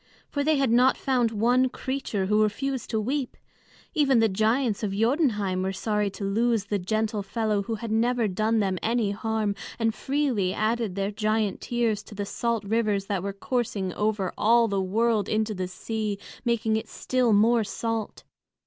For 0.31 0.43
they 0.43 0.55
had 0.57 0.71
not 0.71 0.97
found 0.97 1.29
one 1.29 1.69
creature 1.69 2.25
who 2.25 2.41
refused 2.41 2.89
to 2.89 2.99
weep. 2.99 3.37
Even 3.93 4.17
the 4.17 4.27
giants 4.27 4.81
of 4.81 4.93
Jotunheim 4.93 5.61
were 5.61 5.71
sorry 5.71 6.09
to 6.09 6.23
lose 6.25 6.65
the 6.65 6.79
gentle 6.79 7.21
fellow 7.21 7.61
who 7.61 7.75
had 7.75 7.91
never 7.91 8.27
done 8.27 8.61
them 8.61 8.79
any 8.81 9.11
harm, 9.11 9.53
and 9.77 9.93
freely 9.93 10.55
added 10.55 10.95
their 10.95 11.11
giant 11.11 11.61
tears 11.61 12.01
to 12.05 12.15
the 12.15 12.25
salt 12.25 12.63
rivers 12.63 13.05
that 13.05 13.21
were 13.21 13.31
coursing 13.31 13.93
over 13.93 14.33
all 14.39 14.67
the 14.67 14.81
world 14.81 15.29
into 15.29 15.53
the 15.53 15.67
sea, 15.67 16.17
making 16.43 16.77
it 16.77 16.89
still 16.89 17.31
more 17.31 17.63
salt. 17.63 18.23